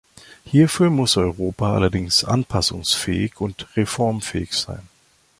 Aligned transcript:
Hierfür 0.45 0.89
muss 0.89 1.15
Europa 1.15 1.75
allerdings 1.75 2.23
anpassungsfähig 2.23 3.39
und 3.39 3.67
reformfähig 3.77 4.53
sein. 4.53 4.89